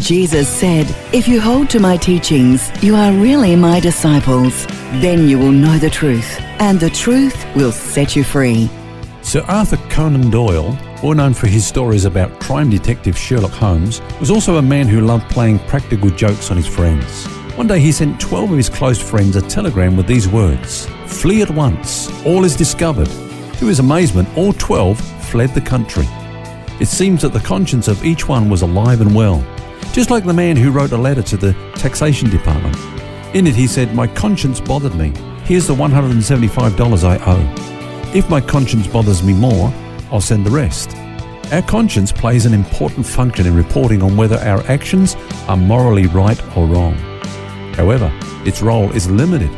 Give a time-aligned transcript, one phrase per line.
[0.00, 4.66] Jesus said, If you hold to my teachings, you are really my disciples.
[5.00, 8.68] Then you will know the truth, and the truth will set you free.
[9.22, 14.30] Sir Arthur Conan Doyle, well known for his stories about crime detective Sherlock Holmes, was
[14.30, 17.26] also a man who loved playing practical jokes on his friends.
[17.56, 21.40] One day he sent 12 of his close friends a telegram with these words Flee
[21.40, 23.08] at once, all is discovered.
[23.08, 26.06] To his amazement, all 12 fled the country.
[26.80, 29.42] It seems that the conscience of each one was alive and well
[29.96, 32.76] just like the man who wrote a letter to the taxation department.
[33.34, 35.10] In it, he said, My conscience bothered me.
[35.44, 38.14] Here's the $175 I owe.
[38.14, 39.72] If my conscience bothers me more,
[40.12, 40.94] I'll send the rest.
[41.50, 45.16] Our conscience plays an important function in reporting on whether our actions
[45.48, 46.92] are morally right or wrong.
[47.72, 48.12] However,
[48.44, 49.50] its role is limited.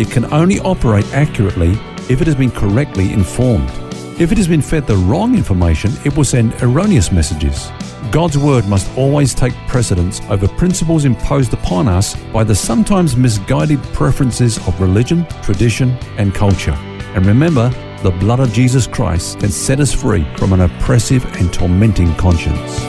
[0.00, 1.78] It can only operate accurately
[2.10, 3.70] if it has been correctly informed.
[4.18, 7.70] If it has been fed the wrong information, it will send erroneous messages.
[8.10, 13.82] God's word must always take precedence over principles imposed upon us by the sometimes misguided
[13.92, 16.72] preferences of religion, tradition, and culture.
[17.14, 17.68] And remember,
[18.02, 22.80] the blood of Jesus Christ can set us free from an oppressive and tormenting conscience.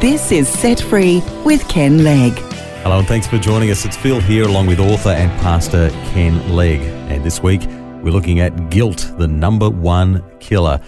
[0.00, 2.51] This is Set Free with Ken Legg.
[2.82, 3.84] Hello, and thanks for joining us.
[3.84, 6.80] It's Phil here, along with author and pastor Ken Legg.
[6.80, 7.60] And this week,
[8.02, 10.80] we're looking at guilt, the number one killer.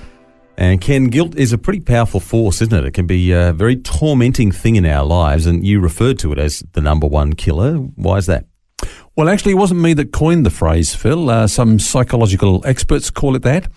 [0.59, 2.84] And Ken, guilt is a pretty powerful force, isn't it?
[2.84, 6.39] It can be a very tormenting thing in our lives, and you referred to it
[6.41, 7.77] as the number one killer.
[7.77, 8.47] Why is that?
[9.15, 11.31] Well, actually, it wasn't me that coined the phrase, Phil.
[11.31, 13.69] Uh, some psychological experts call it that.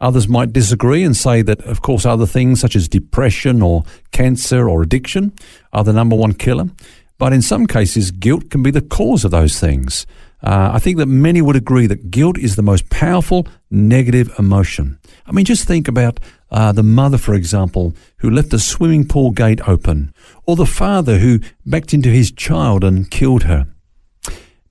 [0.00, 4.66] Others might disagree and say that, of course, other things such as depression or cancer
[4.66, 5.34] or addiction
[5.74, 6.70] are the number one killer.
[7.18, 10.06] But in some cases, guilt can be the cause of those things.
[10.42, 14.98] Uh, I think that many would agree that guilt is the most powerful negative emotion.
[15.26, 19.30] I mean, just think about uh, the mother, for example, who left the swimming pool
[19.30, 20.12] gate open,
[20.46, 23.66] or the father who backed into his child and killed her.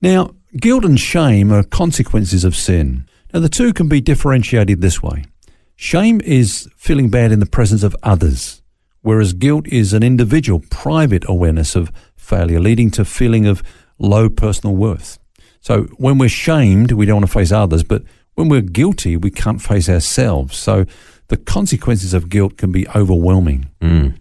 [0.00, 3.06] Now, guilt and shame are consequences of sin.
[3.34, 5.24] Now, the two can be differentiated this way
[5.76, 8.62] shame is feeling bad in the presence of others,
[9.02, 11.92] whereas guilt is an individual, private awareness of
[12.26, 13.62] failure, leading to feeling of
[13.98, 15.18] low personal worth.
[15.60, 18.02] So when we're shamed, we don't want to face others, but
[18.34, 20.56] when we're guilty, we can't face ourselves.
[20.56, 20.84] So
[21.28, 23.70] the consequences of guilt can be overwhelming.
[23.80, 24.18] Mm.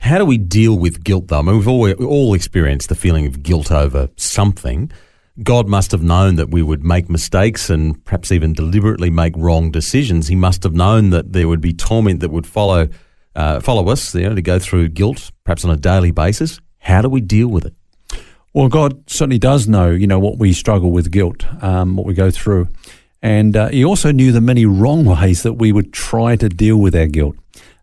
[0.00, 1.40] How do we deal with guilt, though?
[1.40, 4.90] I mean, we've all, we all experienced the feeling of guilt over something.
[5.42, 9.70] God must have known that we would make mistakes and perhaps even deliberately make wrong
[9.70, 10.28] decisions.
[10.28, 12.88] He must have known that there would be torment that would follow
[13.36, 16.60] uh, follow us, you know, to go through guilt, perhaps on a daily basis.
[16.78, 17.74] How do we deal with it?
[18.54, 22.14] Well, God certainly does know, you know, what we struggle with guilt, um, what we
[22.14, 22.68] go through.
[23.22, 26.76] And uh, he also knew the many wrong ways that we would try to deal
[26.76, 27.36] with our guilt.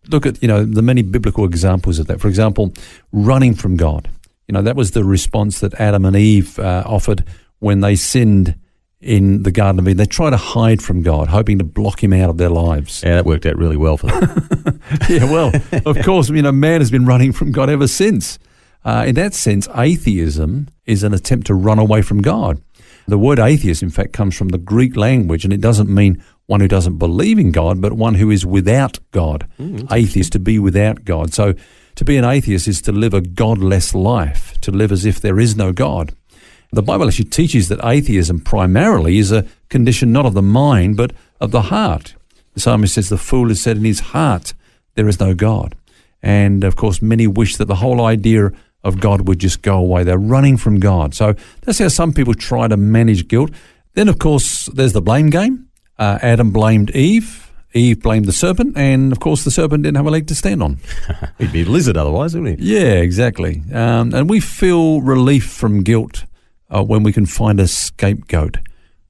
[0.08, 2.20] Look at, you know, the many biblical examples of that.
[2.20, 2.72] For example,
[3.12, 4.10] running from God.
[4.48, 7.24] You know, that was the response that Adam and Eve uh, offered
[7.58, 8.54] when they sinned
[9.00, 9.98] in the Garden of Eden.
[9.98, 13.02] They tried to hide from God, hoping to block him out of their lives.
[13.02, 14.80] Yeah, that worked out really well for them.
[15.08, 15.52] yeah, well,
[15.84, 18.38] of course, you know, man has been running from God ever since.
[18.86, 22.62] Uh, in that sense, atheism is an attempt to run away from God.
[23.08, 26.60] The word atheist, in fact, comes from the Greek language, and it doesn't mean one
[26.60, 29.48] who doesn't believe in God, but one who is without God.
[29.58, 31.34] Mm, atheist, to be without God.
[31.34, 31.54] So
[31.96, 35.40] to be an atheist is to live a godless life, to live as if there
[35.40, 36.12] is no God.
[36.70, 41.12] The Bible actually teaches that atheism primarily is a condition not of the mind, but
[41.40, 42.14] of the heart.
[42.54, 44.54] The psalmist says, The fool has said in his heart,
[44.94, 45.74] There is no God.
[46.22, 48.52] And of course, many wish that the whole idea
[48.86, 50.04] of God would just go away.
[50.04, 51.14] They're running from God.
[51.14, 53.50] So that's how some people try to manage guilt.
[53.94, 55.68] Then, of course, there's the blame game.
[55.98, 57.42] Uh, Adam blamed Eve.
[57.74, 60.62] Eve blamed the serpent, and of course, the serpent didn't have a leg to stand
[60.62, 60.78] on.
[61.38, 62.74] He'd be a lizard otherwise, wouldn't he?
[62.74, 63.62] Yeah, exactly.
[63.70, 66.24] Um, and we feel relief from guilt
[66.70, 68.56] uh, when we can find a scapegoat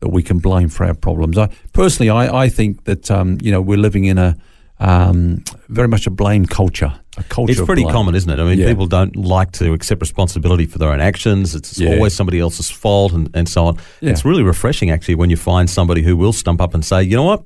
[0.01, 1.39] that we can blame for our problems.
[1.39, 4.37] I, personally, I, I think that um, you know we're living in a
[4.81, 6.99] um, very much a blame culture.
[7.17, 7.53] A culture.
[7.53, 8.39] It's pretty common, isn't it?
[8.39, 8.69] I mean, yeah.
[8.69, 11.55] people don't like to accept responsibility for their own actions.
[11.55, 11.95] It's yeah.
[11.95, 13.79] always somebody else's fault, and, and so on.
[14.01, 14.11] Yeah.
[14.11, 17.17] It's really refreshing, actually, when you find somebody who will stump up and say, "You
[17.17, 17.45] know what."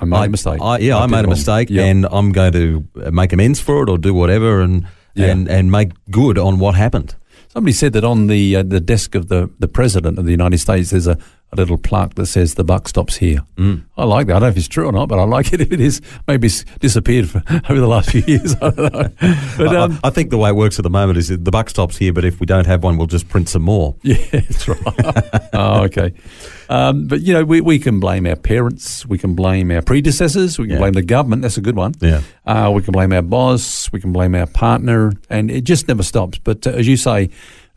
[0.00, 0.60] I made I, a mistake.
[0.62, 1.84] I, yeah, I, I made a mistake, yep.
[1.84, 4.62] and I'm going to make amends for it or do whatever.
[4.62, 4.86] And
[5.16, 7.14] and, and make good on what happened.
[7.48, 10.58] Somebody said that on the uh, the desk of the, the president of the United
[10.58, 11.18] States, there's a,
[11.52, 13.40] a little plaque that says the buck stops here.
[13.56, 13.84] Mm.
[13.96, 14.36] I like that.
[14.36, 16.00] I don't know if it's true or not, but I like it if it is.
[16.28, 18.54] Maybe it's disappeared for, over the last few years.
[18.62, 19.08] I don't know.
[19.58, 21.50] But, um, I, I think the way it works at the moment is that the
[21.50, 23.96] buck stops here, but if we don't have one, we'll just print some more.
[24.02, 25.48] Yeah, that's right.
[25.52, 26.12] oh, okay.
[26.68, 29.04] Um, but, you know, we, we can blame our parents.
[29.04, 30.56] We can blame our predecessors.
[30.56, 30.78] We can Yeah.
[30.78, 31.42] blame the government.
[31.42, 31.94] That's a good one.
[32.00, 32.22] Yeah.
[32.46, 33.90] Uh, we can blame our boss.
[33.90, 35.12] We can blame our partner.
[35.28, 36.38] And it just never stops.
[36.38, 37.30] But uh, as you say,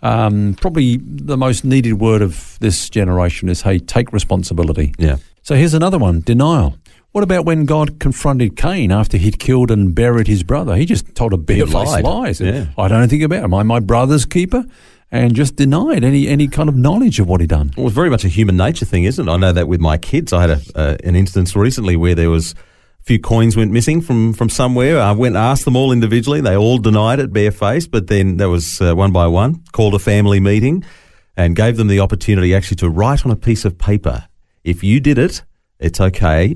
[0.03, 4.93] um, probably the most needed word of this generation is, hey, take responsibility.
[4.99, 5.15] Yeah.
[5.41, 6.77] So here's another one denial.
[7.13, 10.75] What about when God confronted Cain after he'd killed and buried his brother?
[10.75, 12.03] He just told a barefaced lied.
[12.03, 12.31] lie.
[12.31, 12.65] Said, Yeah.
[12.77, 13.43] I don't think about it.
[13.43, 14.65] Am I my brother's keeper?
[15.11, 17.71] And just denied any, any kind of knowledge of what he'd done.
[17.77, 19.31] Well, it's very much a human nature thing, isn't it?
[19.31, 20.33] I know that with my kids.
[20.33, 22.55] I had a, uh, an instance recently where there was
[23.03, 24.99] few coins went missing from, from somewhere.
[24.99, 26.41] I went and asked them all individually.
[26.41, 29.99] They all denied it barefaced, but then that was uh, one by one, called a
[29.99, 30.83] family meeting
[31.35, 34.27] and gave them the opportunity actually to write on a piece of paper.
[34.63, 35.43] If you did it,
[35.79, 36.55] it's okay.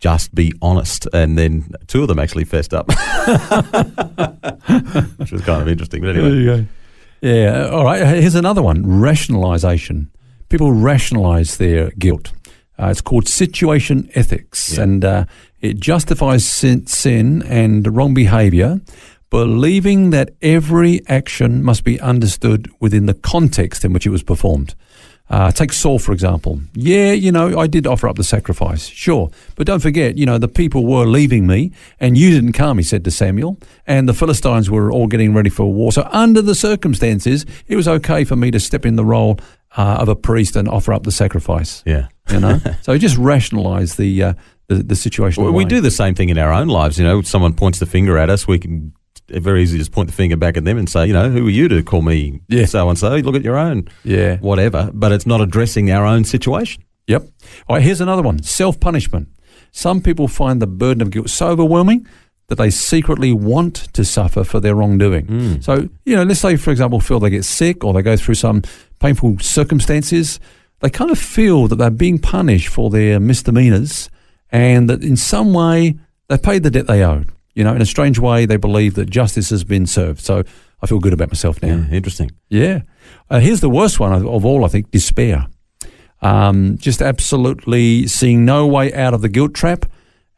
[0.00, 1.06] Just be honest.
[1.12, 2.88] And then two of them actually fessed up,
[5.18, 6.00] which was kind of interesting.
[6.02, 6.30] But anyway.
[6.30, 6.66] you go.
[7.20, 7.68] Yeah.
[7.70, 8.00] All right.
[8.20, 10.10] Here's another one rationalization.
[10.48, 12.32] People rationalize their guilt.
[12.80, 14.82] Uh, it's called situation ethics, Yeah.
[14.84, 15.24] and uh,
[15.60, 18.80] it justifies sin, sin and wrong behavior,
[19.30, 24.74] believing that every action must be understood within the context in which it was performed.
[25.30, 26.60] Uh, take Saul, for example.
[26.72, 29.30] Yeah, you know, I did offer up the sacrifice, sure.
[29.56, 31.70] But don't forget, you know, the people were leaving me,
[32.00, 35.50] and you didn't come, he said to Samuel, and the Philistines were all getting ready
[35.50, 35.92] for war.
[35.92, 39.38] So, under the circumstances, it was okay for me to step in the role
[39.76, 41.82] uh, of a priest and offer up the sacrifice.
[41.84, 42.08] Yeah.
[42.30, 42.60] You know?
[42.82, 44.32] so, just rationalize the, uh,
[44.68, 45.42] the, the situation.
[45.42, 46.98] Well, we do the same thing in our own lives.
[46.98, 48.92] You know, someone points the finger at us, we can
[49.28, 51.50] very easily just point the finger back at them and say, you know, who are
[51.50, 52.64] you to call me Yeah.
[52.66, 53.14] so and so?
[53.16, 54.36] Look at your own, Yeah.
[54.38, 54.90] whatever.
[54.94, 56.82] But it's not addressing our own situation.
[57.08, 57.26] Yep.
[57.68, 59.28] All right, here's another one self punishment.
[59.70, 62.06] Some people find the burden of guilt so overwhelming
[62.48, 65.26] that they secretly want to suffer for their wrongdoing.
[65.26, 65.60] Hmm.
[65.60, 68.36] So, you know, let's say, for example, feel they get sick or they go through
[68.36, 68.62] some
[69.00, 70.40] painful circumstances.
[70.80, 74.08] They kind of feel that they're being punished for their misdemeanors
[74.50, 75.98] and that in some way
[76.28, 77.30] they paid the debt they owed.
[77.54, 80.20] You know, in a strange way, they believe that justice has been served.
[80.20, 80.44] So
[80.80, 81.68] I feel good about myself now.
[81.68, 82.30] Yeah, interesting.
[82.48, 82.82] Yeah.
[83.28, 85.46] Uh, here's the worst one of, of all, I think despair.
[86.22, 89.86] Um, just absolutely seeing no way out of the guilt trap.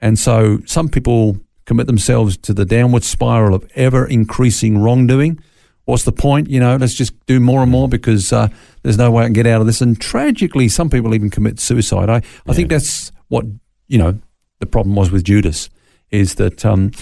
[0.01, 5.39] And so some people commit themselves to the downward spiral of ever increasing wrongdoing.
[5.85, 6.49] What's the point?
[6.49, 8.49] You know, let's just do more and more because uh,
[8.83, 9.81] there's no way I can get out of this.
[9.81, 12.09] And tragically, some people even commit suicide.
[12.09, 13.45] I, I think that's what,
[13.91, 14.19] you know,
[14.61, 15.69] the problem was with Judas
[16.11, 16.93] is that, um,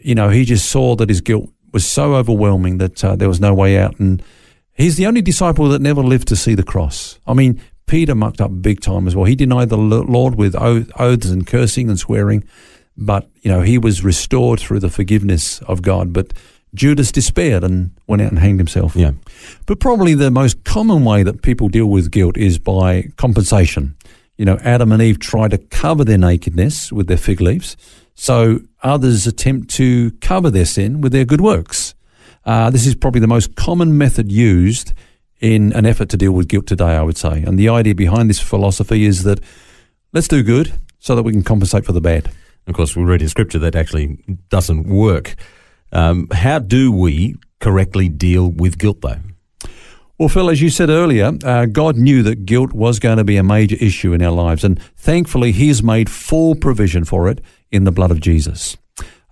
[0.00, 3.40] you know, he just saw that his guilt was so overwhelming that uh, there was
[3.40, 3.98] no way out.
[4.00, 4.20] And
[4.74, 7.18] he's the only disciple that never lived to see the cross.
[7.28, 9.24] I mean, Peter mucked up big time as well.
[9.24, 12.42] He denied the Lord with oaths and cursing and swearing,
[12.96, 16.12] but, you know, he was restored through the forgiveness of God.
[16.12, 16.32] But
[16.74, 18.96] Judas despaired and went out and hanged himself.
[18.96, 19.12] Yeah.
[19.66, 23.94] But probably the most common way that people deal with guilt is by compensation.
[24.36, 27.76] You know, Adam and Eve try to cover their nakedness with their fig leaves,
[28.14, 31.94] so others attempt to cover their sin with their good works.
[32.44, 34.92] Uh, this is probably the most common method used
[35.40, 37.42] in an effort to deal with guilt today, I would say.
[37.42, 39.40] And the idea behind this philosophy is that
[40.12, 42.30] let's do good so that we can compensate for the bad.
[42.66, 45.34] Of course, we read in scripture that actually doesn't work.
[45.90, 49.18] Um, how do we correctly deal with guilt, though?
[50.22, 53.36] Well, Phil, as you said earlier, uh, God knew that guilt was going to be
[53.38, 57.40] a major issue in our lives, and thankfully, He has made full provision for it
[57.72, 58.76] in the blood of Jesus.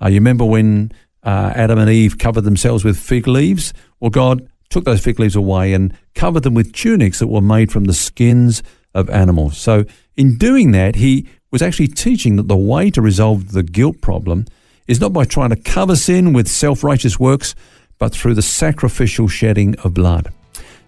[0.02, 0.90] Uh, you remember when
[1.22, 3.72] uh, Adam and Eve covered themselves with fig leaves?
[4.00, 7.70] Well, God took those fig leaves away and covered them with tunics that were made
[7.70, 8.60] from the skins
[8.92, 9.58] of animals.
[9.58, 9.84] So,
[10.16, 14.44] in doing that, He was actually teaching that the way to resolve the guilt problem
[14.88, 17.54] is not by trying to cover sin with self righteous works,
[18.00, 20.32] but through the sacrificial shedding of blood.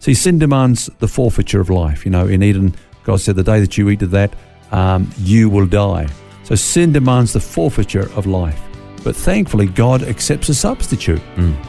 [0.03, 2.05] See, sin demands the forfeiture of life.
[2.05, 4.35] You know, in Eden, God said, The day that you eat of that,
[4.73, 6.09] um, you will die.
[6.43, 8.61] So sin demands the forfeiture of life.
[9.05, 11.23] But thankfully, God accepts a substitute.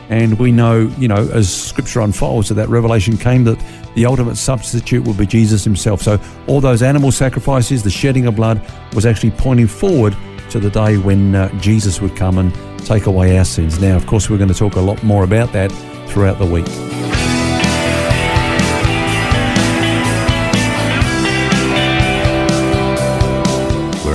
[0.10, 3.64] And we know, you know, as scripture unfolds, that that revelation came that
[3.94, 6.02] the ultimate substitute would be Jesus himself.
[6.02, 8.60] So all those animal sacrifices, the shedding of blood,
[8.96, 10.18] was actually pointing forward
[10.50, 13.80] to the day when uh, Jesus would come and take away our sins.
[13.80, 15.72] Now, of course, we're going to talk a lot more about that
[16.08, 17.03] throughout the week.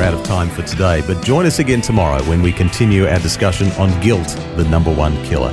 [0.08, 3.70] Out of time for today, but join us again tomorrow when we continue our discussion
[3.72, 5.50] on guilt, the number one killer.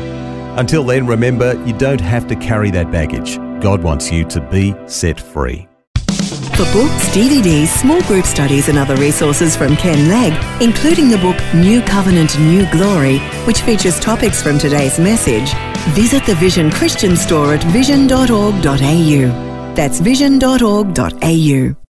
[0.58, 3.38] Until then, remember, you don't have to carry that baggage.
[3.62, 5.68] God wants you to be set free.
[6.56, 11.36] For books, DVDs, small group studies, and other resources from Ken Legg, including the book
[11.54, 15.54] New Covenant, New Glory, which features topics from today's message,
[15.94, 18.64] visit the Vision Christian store at vision.org.au.
[19.76, 21.85] That's vision.org.au.